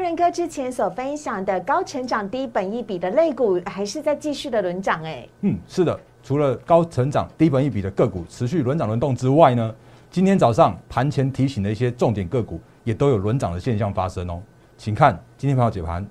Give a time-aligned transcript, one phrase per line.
[0.00, 5.28] 仁哥之前所分享的高成长低本益比的类股，还是在继续的轮涨哎。
[5.42, 9.74] 嗯，是的，除了高成长低本益比的个股持续轮涨轮动之外呢，
[10.10, 14.42] 今天早上盘前提醒的一些重点个股也都有轮涨的现象发生哦。
[14.76, 16.04] 请看今天盘后解盘。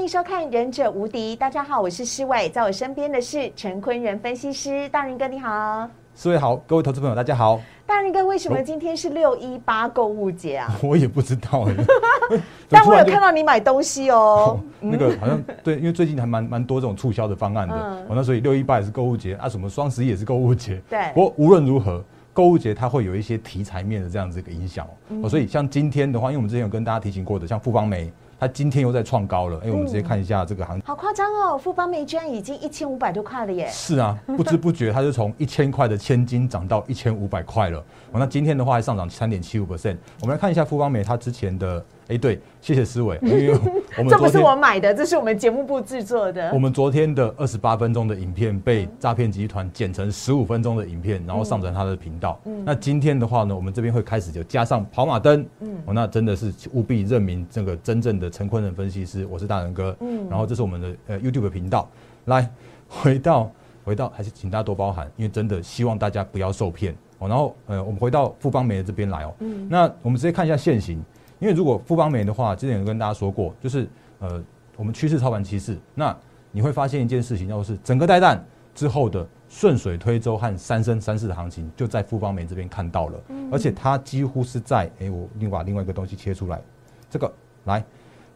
[0.00, 7.60] 欢迎收看《忍者无敌》，大家好，我是施伟，在我身边的是陈坤仁分析师，大仁哥你好，施伟好，各位投资朋友大家好。
[7.86, 10.74] 大仁哥，为什么今天是六一八购物节啊？
[10.82, 11.68] 我也不知道
[12.70, 14.58] 但我有看到你买东西哦。
[14.80, 20.80] 那个好像对，因为最近还蛮蛮多这种促销的方案的，哦，那所以六一八也是购物节啊，什么双十一也是购物节。
[20.88, 21.12] 对。
[21.12, 24.88] 不过无论如何，购物节它会有一些题材面的这样子一个影响
[25.22, 28.10] 哦，所以像今天的话，因为我们之前有跟大家提醒过的，像富邦煤。
[28.40, 31.58] 它今天又在创高了，哎，我们直接看一下这个行，好夸张哦！
[31.58, 33.68] 富邦美居然已经一千五百多块了耶！
[33.70, 37.78] 是啊，不知不觉它就从一千块的千金涨到一千五百块了。
[38.12, 39.98] 哦，那今天的话还上涨三点七五 percent。
[40.22, 41.84] 我们来看一下富邦美它之前的。
[42.10, 43.54] 哎，对，谢谢思维，因为
[43.96, 46.50] 我们这不是我买的，这是我们节目部制作的。
[46.52, 52.40] 我们昨天的二十八分钟的影片被诈骗集团剪成十五分钟的影片，然后上传他的频道。
[52.46, 55.46] 嗯那今天的话呢，我们这边会开始就加上跑马灯。
[55.60, 59.96] 嗯，哦，那真的是务必认明这个真正的陈坤仁分析师，我是大仁哥。
[60.00, 61.88] 嗯，然后这是我们的呃 YouTube 频道。
[62.24, 62.50] 来，
[62.88, 63.48] 回到
[63.84, 66.92] 回到，还是请大家多包涵，因为真的希望大家不要受骗。
[67.20, 69.32] 哦，然后呃，我们回到富邦美的这边来哦。
[69.38, 71.00] 嗯，那我们直接看一下现行。
[71.40, 73.88] 因为如果富邦美的话，之前有跟大家说过，就是
[74.20, 74.40] 呃，
[74.76, 76.16] 我们趋势操盘趋势，那
[76.52, 83.18] 你会发现一件事情，就是整个带弹之后的顺水推舟和三升三世的行情，就在富邦美这边看到了，
[83.50, 86.60] 而且它几乎是在，哎，我另把另外一个东西切出来，
[87.08, 87.32] 这个
[87.64, 87.82] 来，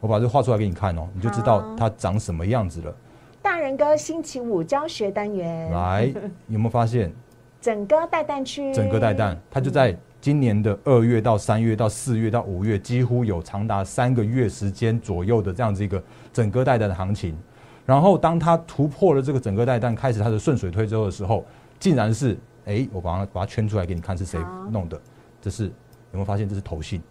[0.00, 2.96] 我把这画出来给你看哦，你就知道它长什么样子了。
[3.42, 6.06] 大人哥星期五教学单元，来，
[6.48, 7.12] 有没有发现？
[7.60, 9.94] 整个带弹区，整个带弹，它就在。
[10.24, 16.02] 今年的二月到三月到四月到五月，几乎有长达三个月时间左右的这样子一个
[16.32, 17.36] 整个带弹的行情。
[17.84, 21.44] 然后，当它突破了这个整个带弹，开始它的顺水推舟的时候，
[21.78, 24.40] 竟然是哎，我把它把它圈出来给你看是谁
[24.70, 24.98] 弄的。
[25.42, 25.70] 这是有
[26.12, 27.02] 没有发现这是投信？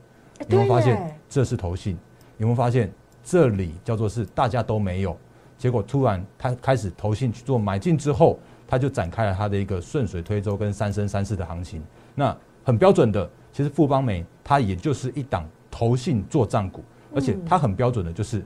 [0.48, 1.96] 有没有发现这是投信？
[2.40, 2.92] 有没有发现
[3.24, 5.16] 这里叫做是大家都没有？
[5.56, 11.80] 结果突然它开始投信去做买进之后，它就展开了它的一个顺水推舟跟三生三世的行情。
[12.16, 18.44] 那很标准的，其实富邦美它也就是一档投信做账股，而且它很标准的就是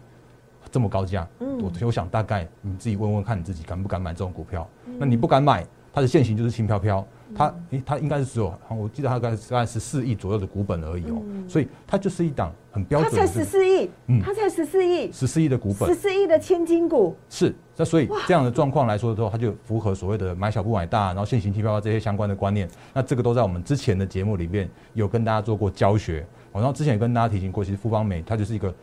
[0.71, 1.27] 这么高价。
[1.39, 4.67] 嗯，我我想大概你自己问问看你自己敢不敢买这种股票？
[4.97, 7.05] 那你不敢买，它的现形就是轻飘飘。
[7.35, 13.11] 它诶，它应该是只有，我记得它大概大概十四亿左右的股本而已哦，所以它就是一档很标准。
[13.11, 17.15] 它才十四亿，嗯，它才十四亿，十四亿的股本，十四亿的千金股。
[17.29, 22.69] 是，那所以这样的状况来说的话，它就符合所谓的买小不买大，然后现行提标这些相关的观念。
[22.93, 28.73] 那这个都在我们之前的节目里面有跟大家做过教学，然后之前也跟大家提醒过，其实富邦美它就是一个，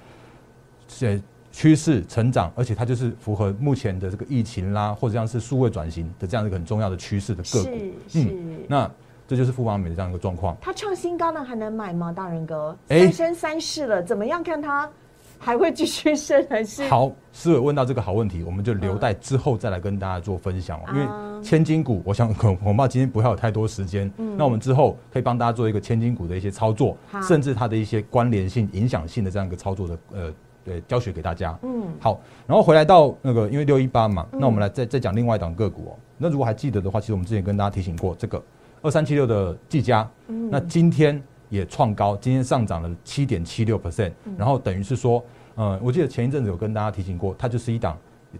[0.88, 1.20] 是。
[1.56, 7.78] 趋势成长，而且它就是符合目前的这个疫情啦，或者像是数位转型的这样一个很重要的趋势的个股。
[8.14, 8.90] 嗯，那
[9.28, 10.56] 这就是富邦美的这样一个状况。
[10.60, 12.76] 它创新高呢还能买吗，大人哥？
[12.88, 14.90] 三升三世了，怎么样看它
[15.38, 16.88] 还会继续升还是？
[16.88, 20.82] 好，思伟问到这个好问题，我们就留待之后再来跟大家做分享哦。
[20.92, 21.06] 因为
[21.40, 24.10] 千金股，我想恐恐怕今天不会有太多时间。
[24.16, 30.34] 嗯，那我们之后可以帮大家做一个千金股的一些操作，甚至它的一些关联性、影响性的这样一个操作的呃。
[30.64, 31.56] 对，教学给大家。
[31.62, 35.92] 嗯，好，然后回来到那个，因为六一八嘛，那我们来再再讲另外一档个股哦。
[36.16, 38.42] 那如果还记得的话，其实我们之前跟大家提醒过，这个
[38.80, 45.22] 二三七六的技嘉，那今天也创高，今天上涨了七点七六 percent，然后等于是说，
[45.56, 47.98] 呃，我记得前一阵子有跟大家提醒过，它就是一档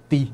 [0.09, 0.33] 低，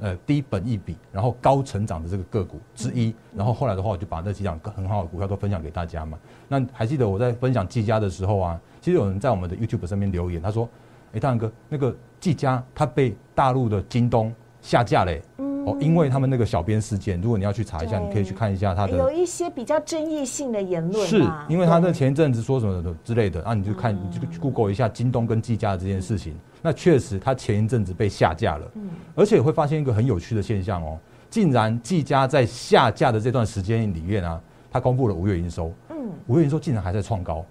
[0.00, 3.14] 呃，低本一比，然后高成长的这个个股之一。
[3.36, 6.18] 然后后来的话，我就把那几档很好的股票都分享给大家嘛。
[6.48, 10.68] 那还记得我在分享技嘉的时候啊，其实有人在我们的 YouTube 上面留言，他说。
[11.12, 30.98] 哎，大哥，那个技嘉它被大陆的京东下架嘞，哦，因为他们那个小编事件，如果你要去查一下，你可以去看一下他的有一些比较争议性的言论，是因为他那前一阵子说什么的之类的，啊，你就看你就 Google 一下京东跟技嘉的这件事情，那确实他前一阵子被下架了，嗯，而且会发现一个很有趣的现象哦，
[31.28, 34.40] 竟然技嘉在下架的这段时间里面啊，
[34.70, 35.96] 他公布了五月营收，嗯，
[36.28, 37.44] 五月营收竟然还在创高，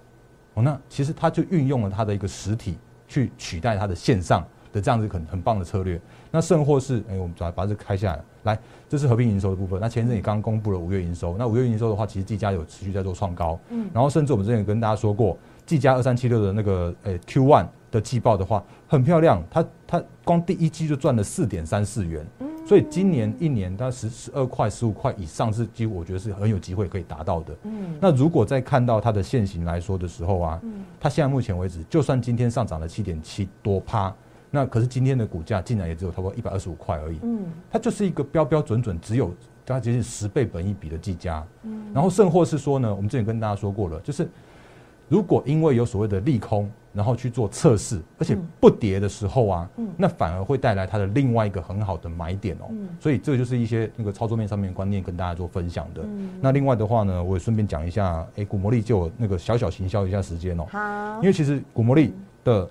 [0.53, 2.77] 哦，那其实他就运用了他的一个实体。
[3.09, 4.41] 去取代它的线上
[4.71, 5.99] 的这样子很很棒的策略。
[6.31, 9.79] 那甚或是，哎，我们把把这开下来，来，这是合并营收的部分。
[9.81, 15.35] 那前阵也刚公布了五月营收，那五月营收的话，其实技嘉有持续在做创高，嗯，然后甚至我们之前跟大家说过，
[15.65, 22.23] 技嘉二三七六的那个，诶 q one 的季报的话，很漂亮，它它光第一季就赚了四点三四元，
[22.69, 27.55] 所以今年一年它十十二块、十五块以上是几乎我觉得是很有机会可以达到的。
[27.63, 34.13] 嗯，那如果再看到它的现形来说的时候啊，嗯，它现在目前为止，就算今天上涨了七点七多趴。
[34.51, 39.33] 那可是今天的股价竟然也只有差不多一百二十五块而已，嗯，它就是一个标标准准只有
[39.65, 44.29] 它接近十倍本一比的计价，嗯，然后甚或是说呢，我们之前跟大家说过了，就是
[45.09, 62.13] 如果因为有所谓的利空，然后去做测试，而且不跌的时候啊，嗯，那反而会带来它的另外一个很好的买点哦，嗯，所以这个就是一些那个操作面上面观念跟大家做分享的，嗯，那另外的话呢，我也顺便讲一下，哎，股魔力就那个小小行销一下时间哦，好，因为其实古魔力
[62.43, 62.69] 的。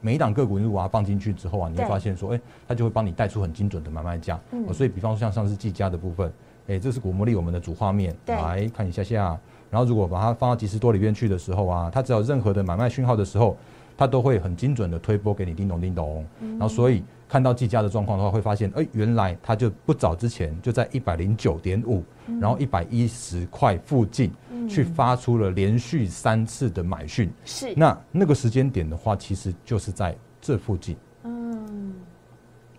[0.00, 4.38] 每一档个股，如果它放进去之后啊，你会发现说，哎，它就会帮你带出很精准的买卖价。
[4.52, 6.32] 嗯，所以比方说像上市技嘉的部分，
[6.68, 9.36] 哎，这是古魔力我们的主画面，来看一下下。
[9.70, 13.56] 然后如果把它放到即时多里边去的时候啊，它只要任何的买卖讯号的时候，
[13.96, 16.26] 它都会很精准的推波给你，叮咚叮咚。
[16.40, 22.02] 然后所以看到技嘉的状况的话，会发现，哎，原来它就不早之前就在一百零九点五，
[22.40, 24.30] 然后一百一十块附近。
[24.68, 30.94] 去发出了连续三次的买讯，是那那个时间点的话，其实就是在这附近。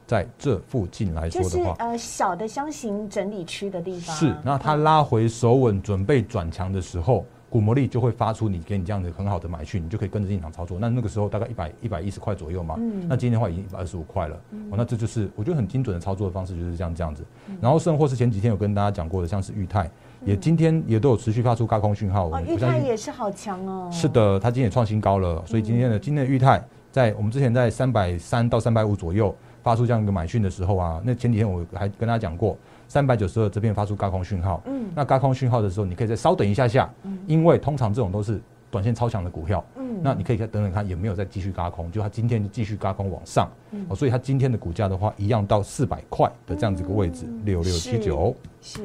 [0.09, 4.35] 嗯，在这附近来说的话，呃，小的箱型整理区的地方是。
[4.43, 10.79] 那它拉回手稳，准备转强的时候，股魔力就会发出你给你这样的很好的买讯，你就可以跟着进场操作。
[10.79, 12.75] 那那个时候大概一百一百一十块左右嘛。
[12.79, 13.07] 嗯。
[13.07, 14.35] 那今天的话已经一百二十五块了。
[14.71, 17.23] 哦，那这就是我觉得很精准的操作的方式，就是这样这样子。
[17.61, 19.89] 然后甚或是前几天有跟大家讲过的，像是裕泰。
[20.25, 23.89] 也今天也都有持续发出高空讯号，哦，裕泰也是好强哦。
[23.91, 26.61] 是的，它今天也创新高了，所以今天的今天的裕泰
[26.91, 29.33] 在我们之前在三百三到三百五左右
[29.69, 32.57] 发出这样一个买讯的时候啊，那前几天我还跟大家讲过，
[32.87, 43.47] 三百九十二这边发出高空讯号，嗯，那高空讯号的时候，你可以再稍等一下下，嗯，因为通常这种都是短线超强的股票，嗯，那你可以再等等看有没有再继续高空，就它今天就继续高空往上，
[43.89, 48.35] 哦，所以它今天的股价的话，一样到四百块的这样子一个位置，六六七九。
[48.59, 48.81] 是。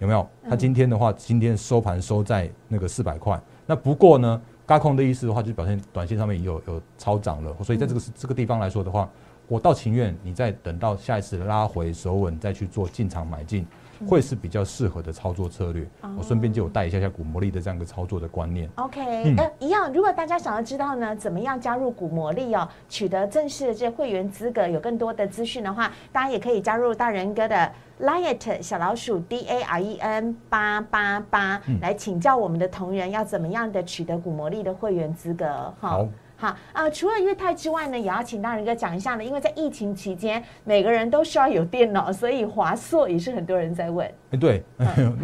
[0.00, 0.28] 有没有？
[0.50, 3.40] 它今天的话，今天收盘收在那个四百块。
[3.64, 7.56] 那不过呢，高空的意思的话，就表现短线上面有有超涨了。
[7.62, 9.08] 所以在这个这个地方来说的话，
[9.48, 13.66] 我倒情愿你再等到下一次拉回手稳，再去做进场买进。
[14.08, 15.88] 会是比较适合的操作策略。
[16.18, 18.68] 我顺便就带一下下股魔力的这样一个操作的观念。
[18.74, 19.00] OK，
[19.36, 19.90] 呃，一样。
[19.92, 35.72] 如果大家想要知道呢，怎么样加入股魔力哦，取得正式的这会员资格，有更多的资讯的话，大家也可以加入大人哥的 Liet 小老鼠 D A R E N 八八八，来请教我们的同仁要怎么样的取得股魔力的会员资格。
[35.78, 36.08] 好。
[36.36, 39.24] 好啊，除了裕泰之外呢，也要请大人哥讲一下呢。
[39.24, 44.06] 因为在疫情期间，每个人都需要有电脑，所以华硕也是很多人在问。
[44.32, 44.62] 哎，对，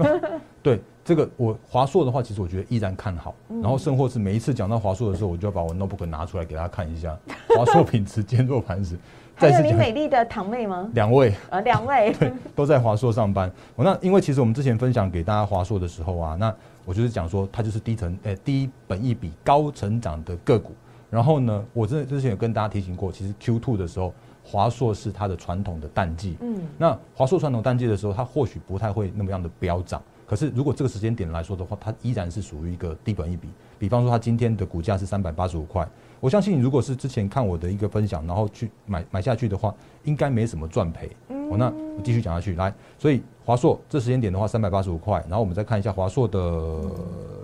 [0.63, 3.35] 对，这个我华硕的话，其实我觉得依然看好。
[3.49, 7.19] 然后，甚或是每一次讲到华硕的时候，我就要把我 notebook 拿出来给大家看一下。
[7.57, 8.97] 华硕品质坚若磐石。
[9.35, 10.91] 还有你美丽的堂妹吗？
[10.93, 13.51] 两位，呃，两位， 对，都在华硕上班。
[13.75, 16.55] 我那因为其实我们之前分享给大家华硕的时候啊，那
[16.85, 20.75] 我就是讲说，它就是低成，呃，低本益比高成长的个股。
[21.11, 24.15] 然后呢，我之之前有跟大家提醒过，其实 Q two 的时候，
[24.45, 26.37] 华硕是它的传统的淡季。
[26.41, 30.01] 嗯，那华硕传统淡季的时候，它或许不太会那么样的飙涨。
[30.25, 33.49] 可是如果这个时间点来说的话，它依然是属于一个低本一笔。
[33.81, 35.85] 比方说，它今天的股价是三百八十五块，
[36.21, 39.75] 我相信如果是之前看我的一个分享，然后去买买下去的话，
[40.05, 41.11] 应该没什么赚赔。
[41.31, 46.39] 嗯，那我继续讲下去，来，所以华硕这时间点的话，三百八十五块，然后我们再看一下华硕的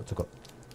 [0.04, 0.24] 这个，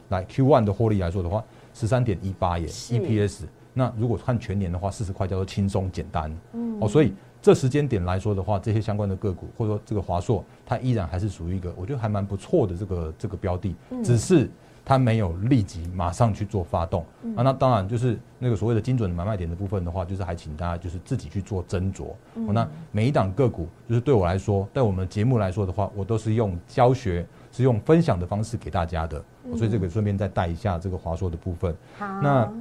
[0.09, 1.41] 来 Q one 的获利来说的话。
[1.81, 6.31] 十三点一八元 EPS，那如果看全年的话，四十块叫做轻松简单。
[6.53, 7.11] 嗯，哦，所以
[7.41, 14.47] 这时间点来说的话，这些相关的个股或者说这个华硕，它依然还是属于一个我觉得还蛮不错的这个这个标的，只是
[14.85, 17.03] 它没有立即马上去做发动。
[17.35, 22.09] 啊，那当然就是那个所谓的精准买卖点的部分的话，就是还请大家就是自己去做斟酌。
[22.35, 27.25] 哦，那每一档个股就是对我来说，在我们节目来说的话，我都是用教学。
[27.51, 29.23] 是用分享的方式给大家的，
[29.57, 31.75] 所以这个顺便再带一下这个华硕的部分。
[31.97, 32.53] 好，那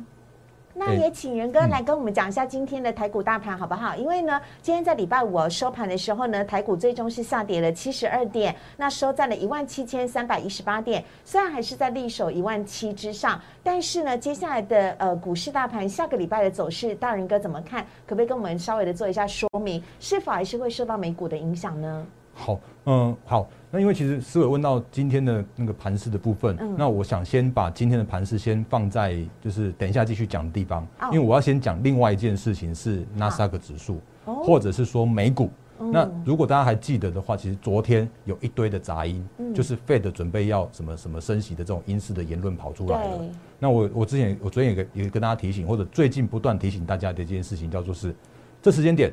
[0.73, 3.95] 那也请仁哥来跟我们讲一下今天的台股大盘好不好？
[3.97, 11.05] 因为呢，今天在礼拜五收盘的时候呢，台股最终是下跌了七十二点，那收在了一万七千三百一十八点。
[11.25, 17.85] 虽然还是在力守一万七之上，但是呢，接下来的呃股市大盘下个礼拜的走势，大仁哥怎么看？
[18.07, 19.83] 可不可以跟我们稍微的做一下说明？
[19.99, 22.07] 是否还是会受到美股的影响呢？
[22.33, 22.59] 好。
[22.87, 23.47] 嗯，好。
[23.71, 35.49] 那因为其实思伟问到今天的那个盘势的部分，那我想先把今天的盘势先放在就是等一下继续讲的地方，因为我要先讲另外一件事情是纳斯达克指数，或者是说美股。
[35.93, 43.21] 那如果大家还记得的话，其实昨天有一堆的杂音，就是 Fed 准备要什么什么升息的这种阴式的言论跑出来了。
[43.59, 48.15] 那我我之前我昨天也也跟大家提醒，或者最近不断提醒大家的一件事情，叫做是
[48.61, 49.11] 这时间点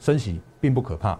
[0.00, 1.16] 升息并不可怕。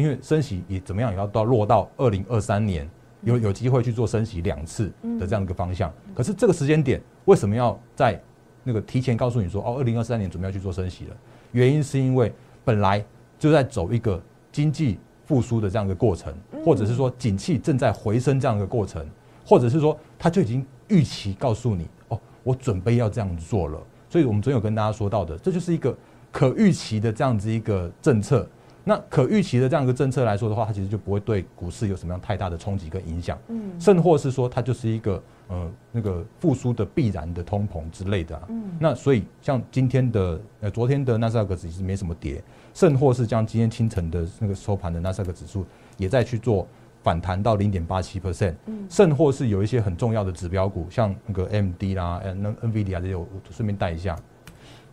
[0.00, 2.88] 因为升息也怎么样也要到落到二零二三年
[3.22, 8.20] 有有机会去做升息两次的这样一个方向，可是这个时间点为什么要在
[8.64, 11.16] 那个提前告诉你说哦二零二三年准备要去做升息了？
[11.52, 12.32] 原因是因为
[12.64, 13.04] 本来
[13.38, 19.06] 就在走一个经济复苏的这样一个过程，或者是说景气正在回升这样一个过程，
[19.44, 23.78] 或者是说他就已经预期告诉你哦我准备要这样做了，
[24.08, 25.94] 所以我们总有跟大家说到的，这就是一个
[26.32, 28.48] 可预期的这样子一个政策。
[28.90, 42.42] 那可预期的这样一个政策来说的话，它其实就不会对股市有什么样太大的冲击跟影响，嗯，甚或是说它就是一个呃那个复苏的必然的通膨之类的，嗯，那所以像今天的呃昨天的纳斯达克指数没什么跌，
[42.74, 45.64] 甚或是像今天清晨的那个收盘的纳斯达克指数
[45.96, 46.66] 也在去做
[47.04, 48.18] 反弹到零点八七。
[48.18, 54.18] percent，嗯，甚或是有一些很重要的指标股，像那个 M D 啦、N N V D 啊这些，我顺便带一下。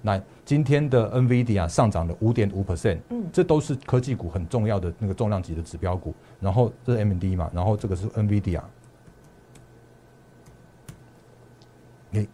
[0.01, 6.13] 那今天的 NVIDIA 上涨了五点五 percent，嗯，这都是科技股很重要的那个重量级的指标股。
[6.39, 8.61] 然后这是 MD 嘛，然后这个是 NVIDIA，
[12.13, 12.25] 哎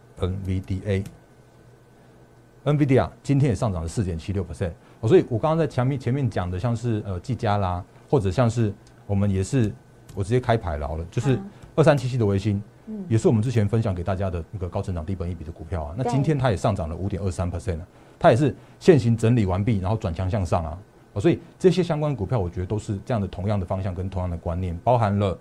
[2.64, 4.72] ，NVDA，NVIDIA 今天也上涨了四点七六 percent。
[5.00, 8.72] 哦，所以我刚刚在前面前面讲的，像是呃技嘉啦，或者像是
[9.06, 9.72] 我们也是
[10.14, 11.38] 我直接开牌了，就是
[11.74, 12.62] 二三七七的维新。
[13.08, 17.78] 也是我们之前分享给大家的那个高成长低本一比的股票啊，那今天它也上涨了五点二三 percent
[18.18, 20.78] 它也是现行整理完毕，然后转强向上啊，
[21.18, 25.38] 所以这些相关股票我觉得都是这样的同样的方向跟同样的观念，包含了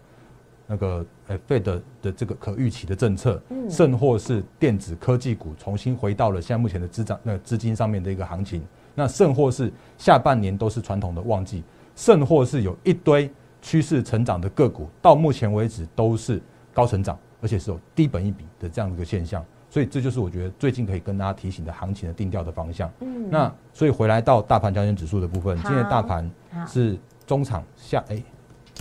[0.65, 3.69] 那个呃 Fed 的这个可预期的政策，嗯。
[3.69, 11.63] 甚或是电子科技股重新回到了现在目前的资涨那资金上面的一个行情，那甚或是下半年都是传统的旺季，
[11.95, 13.29] 甚或是有一堆
[13.61, 16.41] 趋势成长的个股，到目前为止都是
[16.73, 17.17] 高成长。
[17.43, 22.89] 而且是有低本一比的这样的一个现象，所以这就是我觉得最近可以跟大家提醒的行情的定调的方向。
[23.01, 26.31] 嗯，那所以回来到大盘交易指数的部分，今天大盘
[26.65, 26.97] 是
[27.27, 28.23] 中场下哎，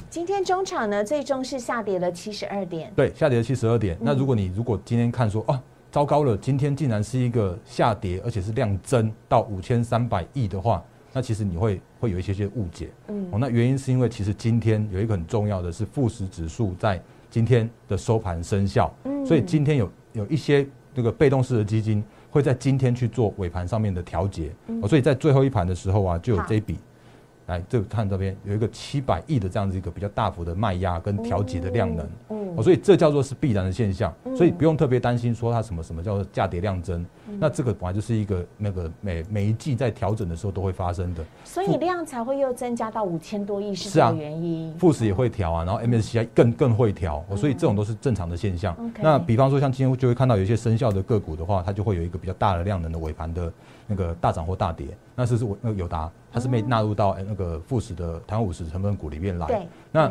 [0.09, 3.99] 今天中场呢最终是下跌了七十二点，对，下跌了七十二点。
[4.00, 10.81] 那如果你如果今天看说哦，糟糕了，今天竟然是一个下跌，而且是量增到五千三百亿的话，
[11.12, 12.90] 那其实你会会有一些些误解。
[13.09, 17.02] 嗯，哦，那原因是因为其实今天有一个很重要的是富时指数在。
[17.32, 18.94] 今天的收盘生效，
[19.26, 24.54] 所以今天有有一些那个被动式的基金会在今天去做尾盘上面的调节，
[24.86, 26.76] 所以在最后一盘的时候啊，就有这笔，
[27.52, 32.09] 来这看这边有一个七百亿的这样子一个比较大幅的卖压跟调节的量能。
[32.56, 37.04] 哦，所以这叫做是必然的现象，所以不用特别担心说它什么什么叫做价跌量增，
[37.38, 44.75] 那这个本来就是一个那个每每一季在调整的时候都会发生的，所以量才会又增加到五千多亿是这个原因。
[44.78, 48.76] 富时也会调啊，然后 MSCI 更更会调，所以这种都是正常的现象。
[49.00, 53.50] 那比方说像今天就会看到有一些生效的个股的话，它就会有一个比较大的量能的尾盘的
[53.92, 59.46] 那个大涨或大跌，那是是我那个友达它是被纳入到那个富时的台湾五十成分股里面来。
[59.46, 60.11] 对，那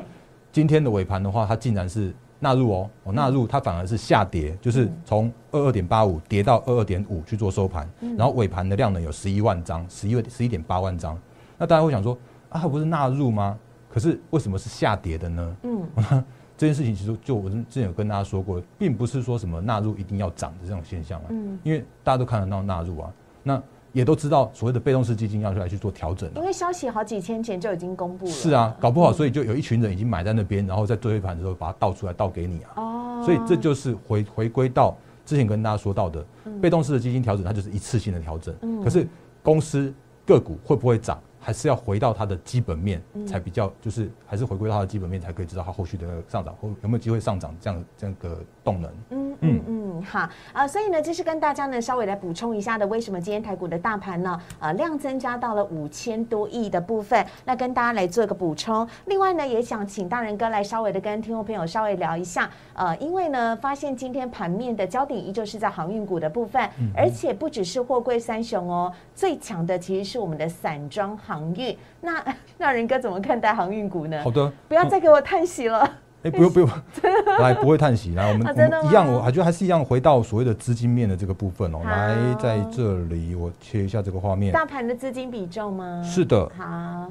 [0.52, 2.14] 今天的尾盘的话，它竟然是。
[2.44, 11.16] 纳入哦，哦纳入它反而是下跌，就是从二二点八五跌到二二点五去做收盘，然后尾盘的量呢有十一万张，十一十一点八万张。
[11.60, 12.18] 那大家会想说
[12.50, 13.56] 啊，它不是纳入吗？
[13.88, 15.56] 可是为什么是下跌的呢？
[15.62, 15.88] 嗯，
[16.58, 23.62] 这件事情其实就我之前有跟大家说过，并不是说什么纳入一定要涨的这种现象啊，嗯，因为大家都看得到纳入啊，那。
[23.94, 28.32] 也都知道所谓的被动式基金要出来去做调整，因为消息好几天前就已经公布了。
[28.32, 32.72] 是啊，搞不好所以就有一群人已经买在那边，然后在最后一盘的时候把它倒出来倒给你啊。
[32.78, 34.96] 哦，所以这就是回回归到
[35.26, 36.26] 之前跟大家说到的
[36.62, 38.56] 被动式的基金调整，它就是一次性的调整。
[38.62, 39.06] 嗯，可是
[39.44, 39.94] 公司
[40.26, 41.20] 个股会不会涨？
[41.42, 48.92] 还是要回到它的基本面才比较，就是还是回归到它的基本面才可以知道它后续的上涨或有没有机会上涨这样这样个动能。
[49.10, 58.88] 嗯嗯嗯，好啊，所以呢，就是跟大家呢稍微来补充一下的，为什么今天台股的大盘呢，呃，量增加到了五千多亿的部分，那跟大家来做一个补充。
[59.06, 71.18] 另外呢，也想请大人哥来稍微的跟听众朋友稍微聊一下，呃，因为呢，发现今天盘面的焦点依旧是在航运股的部分，而且不只是货柜三雄哦，最强的其实是我们的散装。
[71.32, 72.24] 航运，那
[72.58, 74.22] 那仁哥怎么看待航运股呢？
[74.24, 75.90] 好的，不要再给我叹息了。
[76.24, 76.70] 哎，不用不用，
[77.40, 81.80] 来不会叹息，来我们 我们一样，我还觉得还是一样，回到所谓的资金面的这个部分哦。
[81.84, 86.04] 来，在这里我切一下这个画面，大盘的资金比重吗？
[86.04, 86.48] 是的。
[86.58, 87.10] 好。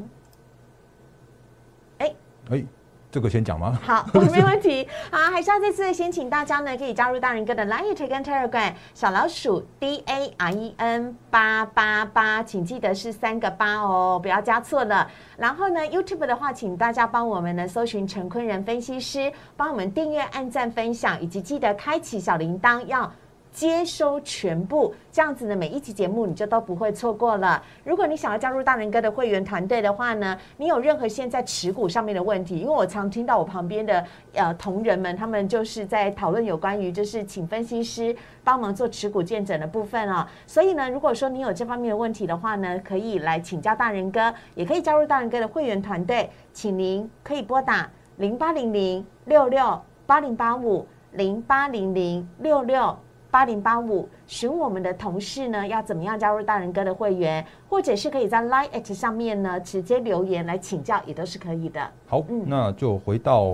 [1.98, 2.14] 哎，
[2.50, 2.64] 哎。
[3.10, 3.78] 这个先讲吗？
[3.82, 4.86] 好，没问题。
[5.10, 15.10] 好， 还是要再次先请大家呢，可以加入大人哥的 Line 跟 Telegram 小老鼠 D A R E N 八八八，请记得是三个八哦，不要加错了。
[15.36, 23.12] 然后呢，YouTube 的话，请大家帮我们呢搜寻陈坤仁分析师，帮我们订阅、按赞、分享，以及记得开启小铃铛要。
[23.52, 27.62] 接收全部，这样子呢，每一期节目你就都不会错过了。
[27.85, 34.04] 如果你想要加入大人哥的会员团队的话呢，你有任何现在持股上面的问题，因为我常听到我旁边的
[34.35, 38.14] 呃同仁们，他们就是在讨论有关于就是请分析师
[38.45, 40.26] 帮忙做持股见证的部分哦。
[40.47, 52.97] 所以呢，如果说你有这方面的问题的话呢，可以来请教大人哥，也可以加入大人哥的会员团队，请您可以拨打零八零零六六八零八五零八零零六六。
[53.30, 61.80] 八零八五，询我们的同事呢，要怎么样加入大人哥的会员，或者是可以在 Line 上面呢直接留言来请教，也都是可以的。
[62.06, 63.52] 好，那就回到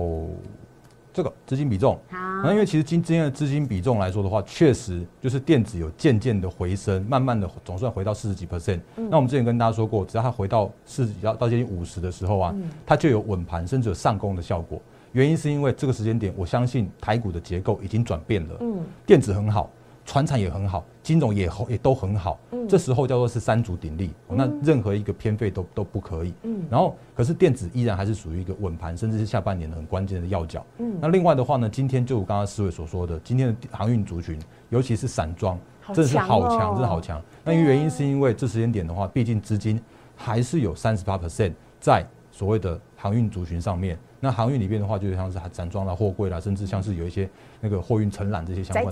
[1.13, 1.97] 这个资金比重。
[2.09, 8.79] 好，那因为其实今今天的资金比重来说的话，确实就是电子有渐渐的回升，慢慢的总算回到四十几 percent。
[8.95, 14.81] 那我们之前跟大家说过，只要它回到四十几到到接近五十的时候啊，它就有稳盘甚至有上攻的效果。
[15.17, 18.55] 原因是因为这个时间点，我相信台股的结构已经转变了。
[18.59, 19.67] 嗯，电子很好，
[20.05, 22.39] 船产也很好，金融也也都很好。
[22.51, 26.35] 嗯，这时候叫做是三足鼎立，那任何一个偏废都都不可以。
[26.43, 30.63] 嗯，然后可是电子依然还是属于一个稳盘，甚至是下半年很关键的要角。
[30.77, 37.19] 嗯，那另外的话呢，今天就刚刚思伟所说的，今天的航运族群，尤其是散装，真的是好强，真的好强。
[37.43, 39.81] 那原因是因为这时间点的话，毕竟资金
[40.15, 43.97] 还是有三十八 percent 在所谓的航运族群上面。
[44.19, 47.29] 那航运里边的话，就像是散装啦、货柜啦，甚至像是有一些
[47.61, 48.91] 那个货运承揽这些相关的，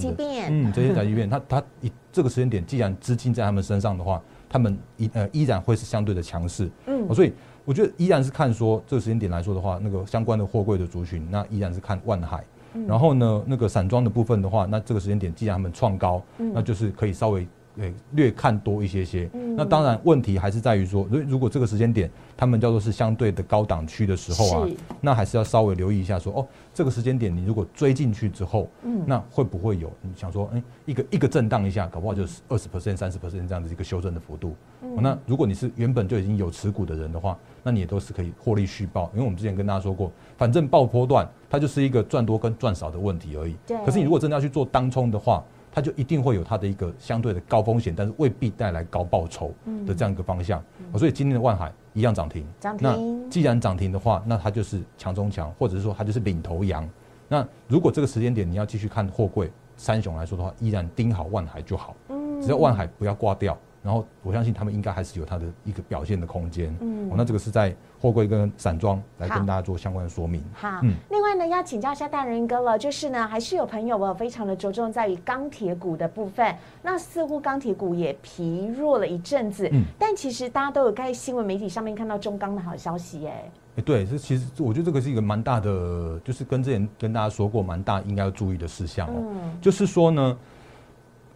[0.51, 7.33] 嗯，这些宅急便，它它以这个时间点，既然资金在他们身上的话，他们依呃依然会是相对的强势，嗯，所以
[7.65, 12.43] 我觉得依然是看说这个时间点来说的话，那个相关的货柜的族群，那依然是看万海，
[12.87, 17.47] 然后呢，那个散装的部分的话，那这个时间点既然他们创高，那就是可以稍微。
[17.75, 19.29] 对，略看多一些些。
[19.55, 24.69] 那当然，问题还是在于说，如如果这个时间点他们叫做是相对的高档区的时候啊，
[25.01, 34.55] 那还是要稍微留意一下，说哦，这个时间点你如果追进去之后，嗯，那会不会有你想说，哎，一个一个震荡一下，搞不好就是二十 percent、三十 percent 这样的一个修正的幅度。
[34.97, 43.55] 那如果你是原本就已经有持股的人的话，那你也都是可以获利续报，因为我们之前跟大家说过，反正爆波段它就是一个赚多跟赚少的问题而已。
[43.67, 43.77] 对。
[43.83, 45.43] 可是你如果真的要去做当冲的话，
[45.75, 49.53] 它就一定会有它的一个相对的高风险，但是未必带来高报酬
[49.85, 50.63] 的这样一个方向。
[50.97, 52.47] 所以今天的万海一样涨停。
[52.61, 52.87] 涨停。
[52.87, 56.89] 那既然涨停的话，那它就是强中强，或者是说它就是领头羊。
[57.27, 61.93] 那如果这个时间点你要继续看货柜三雄来说的话，依然盯好万海就好。
[62.07, 62.41] 嗯。
[62.41, 63.57] 只要万海不要挂掉。
[63.85, 66.75] 然后我相信他们应该还是有它的一个表现的空间。
[66.81, 67.71] 嗯，那这个是在
[68.01, 70.43] 货柜跟散装来跟大家做相关的说明。
[70.55, 76.55] 好，嗯，另外呢，要请教一下大人哥了，就是呢，还是有朋友哦，非常的着重在于钢铁股的部分。
[76.81, 79.69] 那似乎钢铁股也疲弱了一阵子。
[79.71, 83.51] 嗯，但其实大家都有在新闻媒体上面看到中钢的好消息，哎。
[83.75, 89.13] 哎，对，这其实我觉得这个是一个蛮大的，就是跟之前跟大家说过蛮大应该要注意的事项哦。
[89.19, 90.37] 嗯，就是说呢，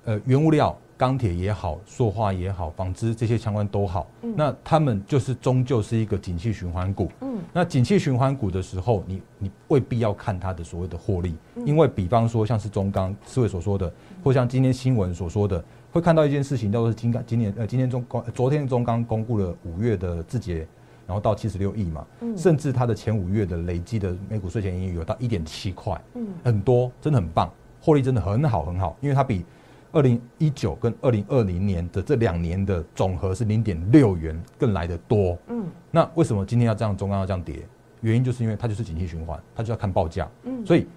[0.06, 0.76] 呃，原物料。
[1.00, 7.10] 钢铁也好，塑化也好，纺织这些相关都好，那他们就是终究是一个景气循环股。
[7.22, 13.90] 嗯，那景气循环股的时候，你你未必要看它的所谓的获利，因为比方说像是中钢四位所说的，
[14.22, 20.68] 或像今天新闻所说的，会看到一件事情，叫做今今年呃今天中刚昨天中钢公布了五月的字节，
[21.08, 27.50] 然后到七十六亿嘛，甚至它的前五月的累积的每股税前盈余有到一点七块，嗯，很多，真的很棒，
[27.82, 29.46] 获利真的很好很好，因为它比。
[29.92, 35.38] 二零一九跟二零二零年的这两年的总和是零点六元，更来的多。
[35.48, 37.68] 嗯，那为什么今天要这样中钢要这样跌？
[38.02, 40.30] 原因就是因为它就是景气循环，它就要看报价。
[40.44, 40.88] 嗯，所以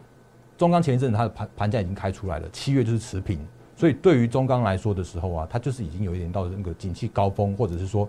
[0.58, 3.40] 中钢前一阵子它的盘盘价已经开出来了，七月就是持平。
[3.74, 8.08] 所以对于中钢来说的时候啊，它就是已经有一点到那个景气高峰，或者是说，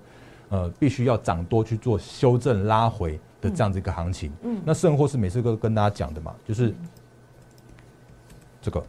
[0.49, 4.31] 呃，必须要涨多去做修正拉回的这样子一个行情。
[4.43, 6.75] 嗯，那甚或是每次都跟大家讲的嘛，就是
[8.61, 8.83] 这个。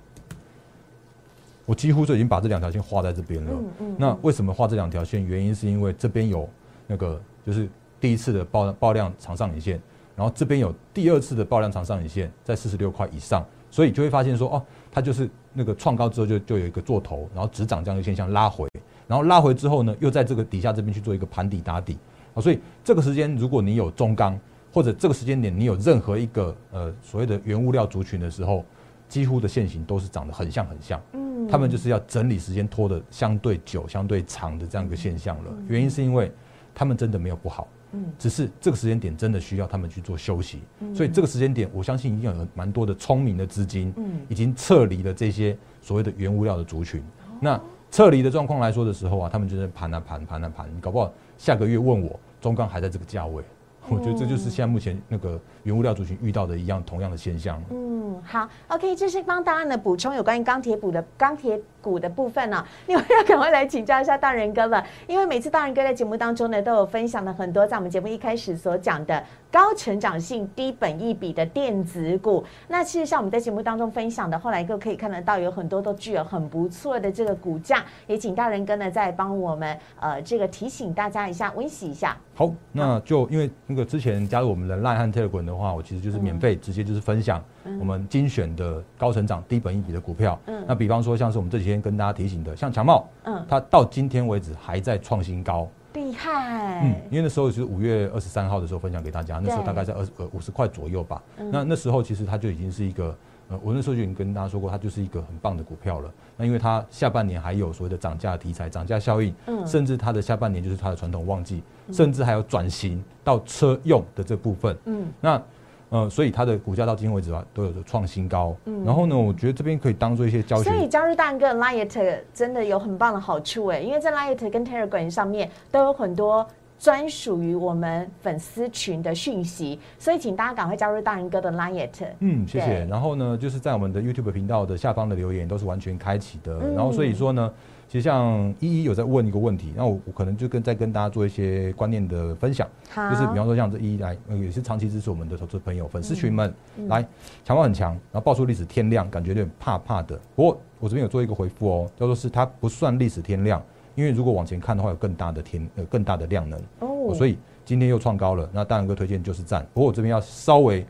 [1.67, 3.53] 我几乎就已经把这两条线画在这边了。
[3.53, 3.97] 嗯嗯。
[3.99, 5.25] 那为什么画这两条线？
[5.25, 6.49] 原因是因为这边有
[6.87, 7.69] 那个就是
[8.01, 9.81] 第一次的爆爆量长上影线，
[10.15, 18.69] 然后这边有第二次的爆量长上影线，在四十六块以上，所以就会发现说，哦，它就是那个创高之后就就有一个做头，然后只涨这样的现象拉回，
[19.09, 21.97] 然后拉回之后呢，又在这个底下这边去做一个盘底打底
[22.35, 22.43] 啊。
[22.43, 24.39] 所以这个时间如果你有中钢，
[24.71, 28.65] 或者这个时间点你有任何一个呃所谓的原物料族群的时候，
[29.09, 31.01] 几乎的线型都是长得很像很像。
[31.13, 31.24] 嗯。
[31.49, 35.53] 他们就是要整理时间拖得相对久、相对长的这样一个现象了。
[35.69, 36.31] 原因是因为
[36.75, 40.61] 他们真的没有不好，嗯，只是这个时间点真的需要他们去做休息，
[40.95, 47.03] 所以这个时间点，我相信已经有蛮多的聪明的资金，嗯，已经撤离了这些所谓的原物料的族群。
[47.41, 53.45] 那撤离的状况来说的时候啊，他们就在盘啊盘盘啊盘，搞不好下个月问我中钢还在这个价位，
[53.89, 57.61] 我觉得这就是现在目前那个原物料族群遇到的一样同样的现象。
[57.71, 61.61] 嗯，好，OK，这是帮大家呢补充有关于钢铁股的钢铁。
[61.85, 69.23] 股的部分 呢，另外要赶快来请教一下大人哥了，因为每次大人哥在节目当中呢，都有分享了很多在我们节目一开始所讲的
[69.53, 72.43] 高成长性、低本益比的电子股。
[72.69, 77.85] 那其实像我们在节目当中分享的，后来各可以看得到，有很多都具有很不错的这个股价。
[78.07, 82.17] 也请大人哥呢，再帮我们呃这个提醒大家一下，温习一下。
[82.35, 87.41] 好，那就因为那个之前加入我们的赖汉特滚的话，我其实就是免费直接就是分享
[87.79, 90.37] 我们精选的高成长、低本益比的股票。
[90.47, 91.75] 嗯，那比方说像是我们这几天。
[91.85, 96.81] 跟大家提醒的，像强茂，嗯，它到今天为止还在创新高，厉害。
[96.83, 101.23] 嗯，因为那时候是五月二十三号的时候分享给大家，那时候大概在二呃五十块左右吧。
[101.37, 103.15] 那那时候其实它就已经是一个，
[103.49, 106.11] 呃，我那时候就已经跟大家说过，它就是一个很棒的股票了。
[106.37, 115.43] 那因为它下半年还有所谓的涨价题材、涨价效应，嗯，甚至它的下半年就是它的传统旺季，甚至还有转型到车用的这部分，嗯，那。
[115.91, 118.57] 呃，所以它的股价到今天为止啊，都有着创新高。
[118.65, 120.65] 嗯，然后呢，我觉得这边可以当做一些教学。
[120.65, 126.45] 所以加入大哥 Light 真的有很棒的好处哎，因为在 Light 跟 Telegram 上面都有很多
[126.79, 131.89] 专属于我们粉丝群的讯息，所以请大家赶快加入大人哥的 Line。
[132.21, 132.85] 嗯，谢谢。
[132.87, 136.59] 然后呢，就是在我们的 YouTube 频道的下方的留言都是完全开启的。
[136.75, 137.53] 然后所以说呢。
[137.87, 146.53] 其实像依依有在问一个问题，那我我可能就跟再跟大家做一些观念的分享，就是比方说像这依依来，也是长期支持我们的投资朋友、粉丝群们
[146.89, 147.07] 来，
[147.45, 150.19] 强化很强，然后爆出历史天亮，感觉有点怕怕的。
[150.35, 153.63] 不过我这边有做一个回复哦，叫做是它不算历史天量，
[153.95, 158.49] 因为如果往前看的话，有更大的天呃更大的量能哦，所以今天又创高了。
[158.53, 159.67] 那大然哥推荐就是赞。
[159.73, 160.85] 不过我这边要稍微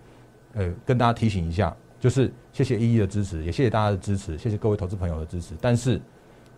[0.54, 6.00] 呃跟大家提醒一下，就是谢谢依依的支持，也谢谢大家的支持，谢谢各位投资朋友的支持，但是。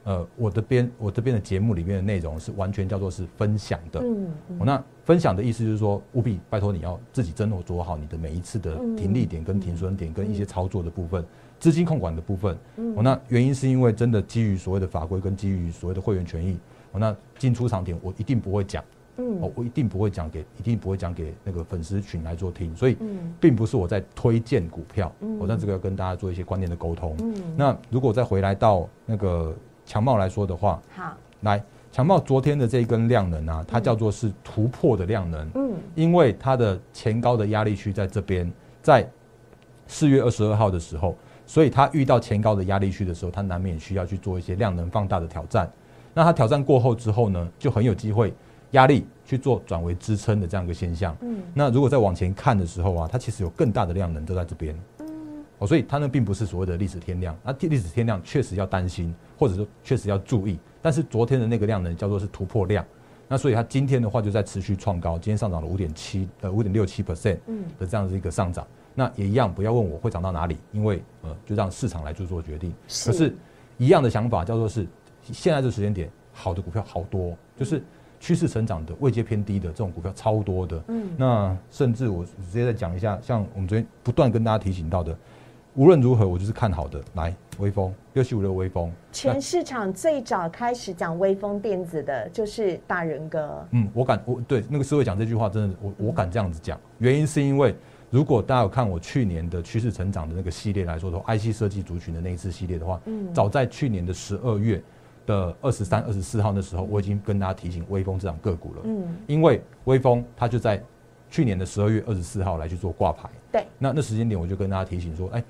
[0.08, 4.00] 呃，我的边我这边的节目里面的内容是完全叫做是分享的。
[4.04, 4.30] 嗯，
[4.64, 11.24] 那分享的意思就是说，务必拜托你要自己真的做好你的每一次的停利点跟停损点跟一些操作的部分，
[11.58, 12.56] 资金控管的部分。
[12.76, 16.58] 嗯，那原因是因为真的基于所谓的法规跟基于所谓的会员权益，
[16.92, 18.82] 那进出场点我一定不会讲。
[19.18, 22.96] 嗯，我一定不会讲给，一定不会讲给那个粉丝群来做听，所以
[23.40, 27.16] 并不是我在推荐股票，我在这个要跟大家做一些观念的沟通。
[27.20, 29.54] 嗯，那如果再回来到那个。
[29.88, 39.08] 强茂来说的话，好，来强茂昨天的这一根量能啊，它叫做是突破的量能，嗯，因为它的前高的压力区在这边，在
[39.86, 41.16] 四月二十二号的时候，
[41.46, 45.70] 所以它遇到前高的压力区的时候，它难免需要去做一些量能放大的挑战。
[46.12, 48.34] 那它挑战过后之后呢，就很有机会
[48.72, 51.16] 压力去做转为支撑的这样一个现象。
[51.20, 54.76] 嗯，那如果再往前看的时候啊，它其实有更大的量能都在这边。
[55.58, 60.58] 哦，所以它呢并不是所谓的历史天量，那历史天量确实要担心，或者说确实要注意。
[60.82, 62.84] 但是昨天的那个量能，叫做是突破量，
[63.28, 67.38] 那所以它今天的话就在持续创高，今天上涨了五点七呃五点六七 percent
[67.78, 68.66] 的这样子一个上涨。
[68.98, 72.72] 那也一样，不要问我会涨到哪里，因为呃就让市场来做做决定。
[73.04, 73.36] 可是，
[73.76, 74.86] 一样的想法叫做是
[75.22, 77.82] 现在这时间点，好的股票好多，就是
[78.18, 80.82] 趋势成长的、位阶偏低的这种股票超多的。
[80.88, 85.16] 嗯，那甚至我直接再讲一下，像我们昨天不断跟大家提醒到的。
[85.74, 86.98] 无论如何，我就是看好的。
[87.16, 93.62] 来，微风六七五六微风，全市场最早开始讲微风电子的就是大人哥。
[93.72, 96.80] 嗯，我敢，我对那个思维讲这句话，真的，我我敢这样子讲。
[96.96, 97.76] 原因是因为，
[98.16, 104.82] 如果大家有看我去年的趋势成长的那个系列来说的话，IC 设计族群的那一次系列的话，嗯，早在去年的十二月
[105.26, 108.80] 的二十三、二十四号那时候，我已经跟大家提醒微风这档个股了。
[108.84, 110.82] 嗯，因为微风它就在
[111.28, 113.28] 去年的十二月二十四号来去做挂牌。
[113.52, 115.44] 对，那那时间点我就跟大家提醒说，哎。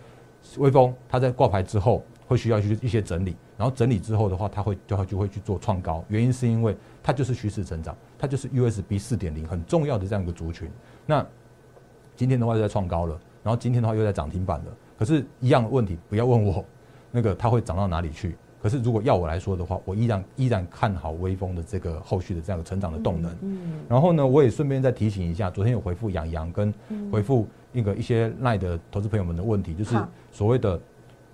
[0.59, 6.05] 微风，它在挂牌之后会需要去一些整理，然后整理之后的话，它会就会就会去做创高。
[6.09, 10.69] 原因是因为它就是趋势成长，它就是 USB 四点零很重要的这样一个族群。
[11.05, 11.27] 那
[12.17, 14.67] 今天的话又在创高了，然后今天的话又在涨停板了。
[14.99, 16.65] 可是，一样的问题，不要问我
[17.13, 18.37] 那个它会涨到哪里去。
[18.63, 23.37] 可是，如果要我来说的话，我依然依然看好微风的这个后续的这样的成长的动能。
[23.43, 23.85] 嗯。
[23.89, 26.75] 然后呢，我也顺便再提醒一下，昨天有回复杨洋跟
[27.13, 27.47] 回复。
[27.73, 29.95] 那个一些赖的投资朋友们的问题，就是
[30.33, 30.81] 所谓的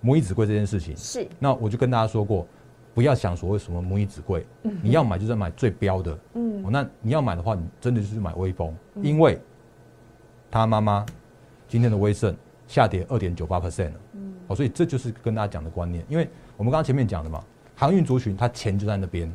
[0.01, 0.93] 母以子贵这件事情。
[0.97, 2.45] 是，那我就跟大家说过，
[2.93, 4.45] 不要想所谓什么母以子贵，
[4.81, 6.19] 你要买就是买最标的。
[6.33, 9.39] 嗯，那你要买的话，你真的就是买微风，因为
[10.59, 11.05] 他妈妈
[11.67, 12.35] 今天的威盛
[12.67, 13.99] 下跌二点九八 percent 了。
[14.13, 17.43] 嗯，哦，所以这就是跟大家讲的观念，因为我们刚刚前面讲的嘛，
[17.75, 19.31] 航运族群它钱就在那边，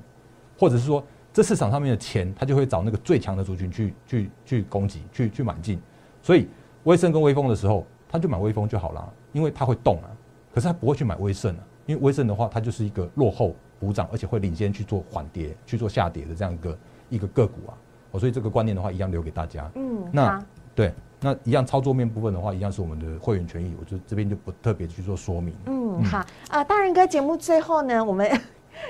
[0.59, 1.04] 或者是说。
[1.31, 5.78] 这市场上面的钱，它就会找那个最强的族群去去去攻击，去去买进。
[6.20, 6.48] 所以
[6.83, 10.09] 威盛跟威风的时候，他就买威风就好了，因为它会动啊。
[10.52, 16.78] 可是他不会去买威盛啊，因为威盛的话，它就是一个落后补涨，而且会领先去做缓跌、去做下跌的这样一个
[17.11, 17.76] 一个个股啊。
[18.12, 19.70] 哦，所以这个观念的话，一样留给大家。
[19.76, 20.44] 嗯，那
[20.79, 25.53] 对，那一样操作面部分的话，一样是我们的会员权益，我就这边就不特别去做说明。
[25.67, 28.31] 嗯，好啊，大仁哥节目最后呢，我们。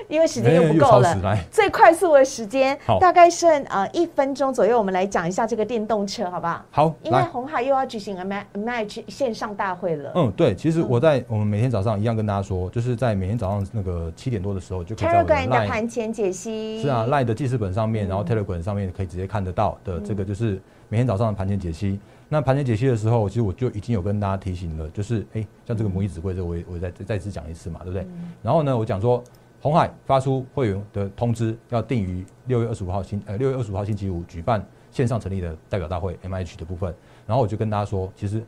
[0.07, 6.63] 因为时间又不够了，最快速的时间大概剩呃一分钟左右，我们来讲一下这个电动车，好不好？
[6.69, 10.11] 好，因为红海又要举行 M M H 线上大会了。
[10.13, 16.83] 嗯，对，其实我在我们每天早上一样跟大家说，就是在每天早上那个七点多的时候就可以在 Telegram 的盘前解析。
[16.83, 21.99] 是啊，Line 的记事本上面，然后 Telegram 上面可以直接看得到的这个就是每天早上的盘前解析。
[22.27, 28.05] 那盘前解析的时候，其实我就已经有跟大家提醒了，就是哎，像这个母以指挥，这我我再再次讲一次嘛，对不对？
[28.43, 29.23] 然后呢，我讲说。
[29.61, 36.95] 红海发出会员的通知，要定于六月二十五号星呃六月二十五号星期五举办线上成立的代表大会 M H 的部分。
[37.27, 38.41] 然后我就跟大家说，其实，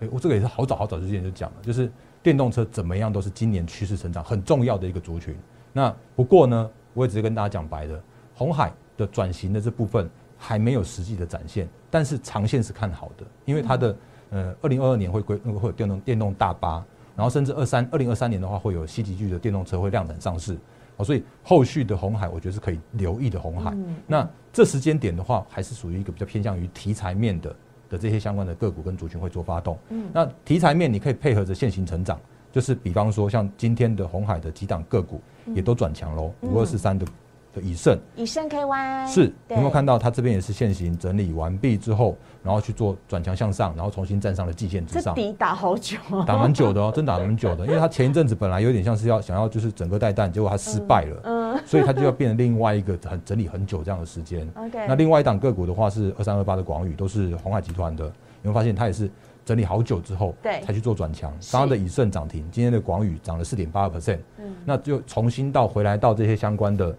[0.00, 1.88] 哎，我这个也是好早好早之前就讲了，就是
[2.20, 5.36] 电动车怎么样都是今年趋势成长很重要的一个族群。
[5.72, 8.02] 那不过呢，我也只是跟大家讲白的，
[8.34, 10.10] 红海的转型的这部分
[10.42, 13.96] 还没有实际的展现，但是长线是看好的，因为它的
[14.30, 16.82] 呃二零二二年会归那个会有电动电动大巴。
[17.16, 20.56] 然后甚至二三二零二三年的话，会有西级距的电动车会量产上市，
[20.96, 23.76] 哦，所以后续的红海，我觉得是可以留意的红海。
[24.06, 27.54] 那这时间点的话，还是属于一个比较偏向于题材面的
[27.90, 29.76] 的这些相关的个股跟族群会做发动。
[30.14, 32.18] 那题材面你可以配合着现行成长，
[32.50, 35.20] 就是比方说像今天的红海的几档个股
[35.54, 37.04] 也都转强喽，五二四三的。
[37.52, 45.14] 的以盛，以盛 KY 是有没有看到它这边也是现行整理完毕之后，然后去做转强向上，然后重新站上了季线之上。
[45.14, 47.66] 这底打好久，哦打蛮久的哦，真打蛮久的。
[47.66, 54.48] 因为它前一阵子本来有点像是要想要就是整个带弹，结果它失败了，嗯，所以它就要变成另外一个很整理很久这样的时间。
[54.54, 59.10] OK，那另外一档个股的话是二三二八的广宇，都是红海集团的，有没有发现它也是
[59.44, 61.32] 整理好久之后，对，才去做转强。
[61.50, 66.96] 刚刚的以盛涨停，今天的广宇涨了四点八个 percent，嗯，那就重新到回来到这些相关的。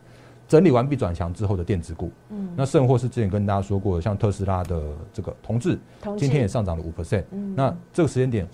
[0.51, 4.81] 整理完毕转强之后的电子股，嗯，那甚或是之前跟大家说过，像特斯拉的
[5.13, 5.79] 这个同志，
[6.17, 8.45] 今天也上涨了五 percent，嗯，那这个时间点，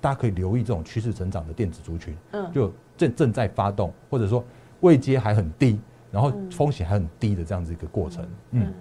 [0.00, 4.42] 大家可以留意这种趋势成长的电子族群，嗯，就正正在发动，或者说
[4.80, 5.78] 位阶还很低，
[6.10, 8.72] 然后风险还很低的这样子一个过程，嗯。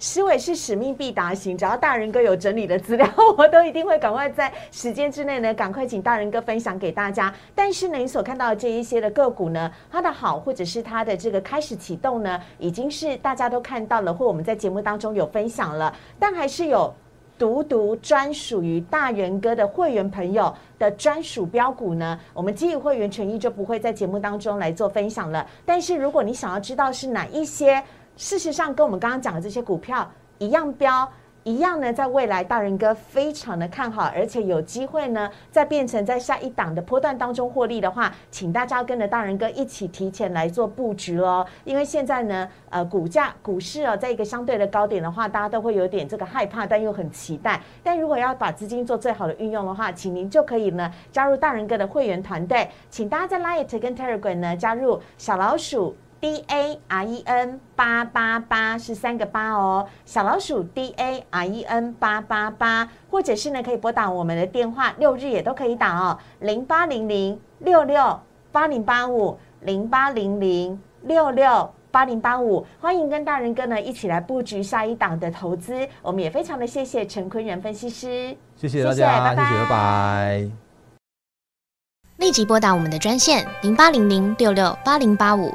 [0.00, 7.34] 思伟是使命必达型，只要大人哥有整理的资料，我都一定会赶快在时间之内呢，赶快请大人哥分享给大家。
[7.54, 15.92] 但是呢，你所看到的这一些的个股呢，它的好或者是它的这个开始启动呢，已经是大家都看到了，或我们在节目当中有分享了。
[16.16, 16.94] 但还是有
[17.36, 25.44] 独独专属于大人哥的会员朋友的专属标股呢，我们基于会员权益就不会在节目当中来做分享了。
[25.66, 27.82] 但是如果你想要知道是哪一些，
[28.18, 31.08] 事实上，跟我们刚刚讲的这些股票一样标
[31.44, 41.46] 一样呢，在未来大人哥非常的看好，而且有机会呢，再变成在下一档的波段当中获利的话，请大家跟着大人哥一起提前来做布局哦。
[41.62, 47.62] 因为现在呢，呃，股价股市啊，在一个相对的高点的话，大家都会有点这个害怕，但又很期待。
[47.84, 55.96] 但如果要把资金做最好的运用的话，请您就可以呢加入大人哥的会员团队，请大家在 Light 跟 Telegram 呢加入小老鼠。
[56.20, 80.50] D A R E N 八八八是三个八哦，小老鼠 D A R E N 八八八，或者是呢可以拨打我们的电话，六日也都可以打哦，零八零零六六八零八五零八零零六六八零八五，欢迎跟大人哥呢一起来布局下一档的投资，我们也非常的谢谢陈坤仁分析师，谢谢大家，谢谢，拜拜。
[82.16, 85.54] 立即拨打我们的专线零八零零六六八零八五。